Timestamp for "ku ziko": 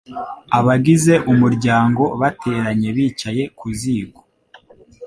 3.57-4.21